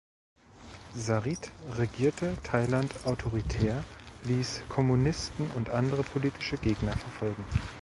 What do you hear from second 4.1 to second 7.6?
ließ Kommunisten und andere politische Gegner verfolgen.